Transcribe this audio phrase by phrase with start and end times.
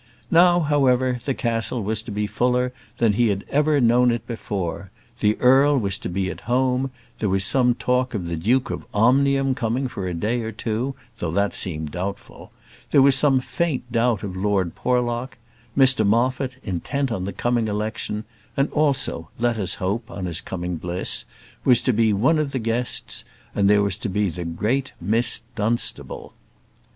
[0.31, 4.27] Now, however, the castle was to be fuller than he had ever before known it;
[5.19, 6.89] the earl was to be at home;
[7.19, 10.95] there was some talk of the Duke of Omnium coming for a day or two,
[11.19, 12.51] though that seemed doubtful;
[12.89, 15.37] there was some faint doubt of Lord Porlock;
[15.77, 18.23] Mr Moffat, intent on the coming election
[18.57, 21.25] and also, let us hope, on his coming bliss
[21.63, 23.23] was to be one of the guests;
[23.53, 26.33] and there was also to be the great Miss Dunstable.